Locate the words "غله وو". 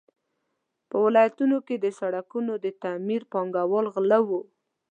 3.95-4.41